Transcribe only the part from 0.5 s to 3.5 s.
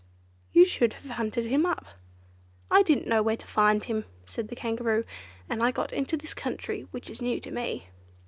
You should have hunted him up." "I didn't know where to